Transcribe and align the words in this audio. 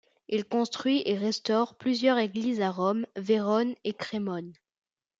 Il 0.29 0.45
construit 0.45 1.03
et 1.05 1.15
restaure 1.15 1.75
plusieurs 1.75 2.17
églises 2.17 2.59
à 2.59 2.71
Rome, 2.71 3.05
Vérone 3.17 3.75
et 3.83 3.93
Crémone. 3.93 4.51